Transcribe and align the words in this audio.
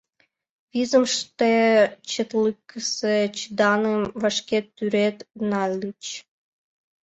Визымше 0.71 1.53
четлыкысе 2.09 3.17
шыдаҥым 3.39 4.01
вашке 4.21 4.59
тӱред 4.75 5.17
нальыч. 5.49 6.03